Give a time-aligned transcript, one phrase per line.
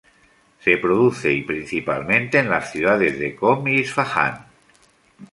[0.63, 4.47] Se produce principalmente en las ciudades de Qom y Isfahán.